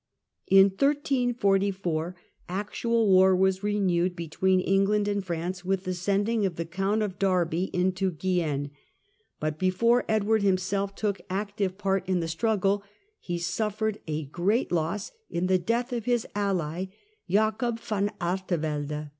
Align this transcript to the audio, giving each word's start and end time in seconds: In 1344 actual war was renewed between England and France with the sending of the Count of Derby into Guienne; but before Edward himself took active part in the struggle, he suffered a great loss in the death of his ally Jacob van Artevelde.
In 0.47 0.69
1344 0.71 2.15
actual 2.49 3.07
war 3.07 3.35
was 3.35 3.61
renewed 3.61 4.15
between 4.15 4.59
England 4.59 5.07
and 5.07 5.23
France 5.23 5.63
with 5.63 5.83
the 5.83 5.93
sending 5.93 6.43
of 6.43 6.55
the 6.55 6.65
Count 6.65 7.03
of 7.03 7.19
Derby 7.19 7.65
into 7.65 8.09
Guienne; 8.09 8.71
but 9.39 9.59
before 9.59 10.03
Edward 10.09 10.41
himself 10.41 10.95
took 10.95 11.21
active 11.29 11.77
part 11.77 12.09
in 12.09 12.19
the 12.19 12.27
struggle, 12.27 12.81
he 13.19 13.37
suffered 13.37 13.99
a 14.07 14.25
great 14.25 14.71
loss 14.71 15.11
in 15.29 15.45
the 15.45 15.59
death 15.59 15.93
of 15.93 16.05
his 16.05 16.25
ally 16.33 16.85
Jacob 17.29 17.79
van 17.79 18.09
Artevelde. 18.19 19.09